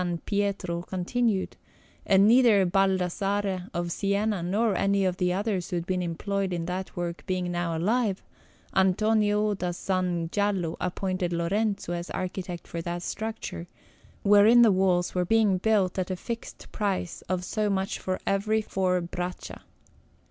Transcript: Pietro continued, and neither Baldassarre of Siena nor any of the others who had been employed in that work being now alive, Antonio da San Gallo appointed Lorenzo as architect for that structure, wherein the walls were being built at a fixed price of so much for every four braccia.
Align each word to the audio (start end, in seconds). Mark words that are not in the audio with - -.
Pietro 0.25 0.81
continued, 0.81 1.57
and 2.07 2.27
neither 2.27 2.65
Baldassarre 2.65 3.69
of 3.71 3.91
Siena 3.91 4.41
nor 4.41 4.75
any 4.75 5.05
of 5.05 5.17
the 5.17 5.31
others 5.31 5.69
who 5.69 5.75
had 5.75 5.85
been 5.85 6.01
employed 6.01 6.51
in 6.51 6.65
that 6.65 6.97
work 6.97 7.23
being 7.27 7.51
now 7.51 7.77
alive, 7.77 8.23
Antonio 8.75 9.53
da 9.53 9.69
San 9.69 10.25
Gallo 10.25 10.75
appointed 10.81 11.31
Lorenzo 11.31 11.93
as 11.93 12.09
architect 12.09 12.65
for 12.67 12.81
that 12.81 13.03
structure, 13.03 13.67
wherein 14.23 14.63
the 14.63 14.71
walls 14.71 15.13
were 15.13 15.23
being 15.23 15.59
built 15.59 15.99
at 15.99 16.09
a 16.09 16.15
fixed 16.15 16.71
price 16.71 17.21
of 17.29 17.45
so 17.45 17.69
much 17.69 17.99
for 17.99 18.19
every 18.25 18.63
four 18.63 19.01
braccia. 19.01 19.61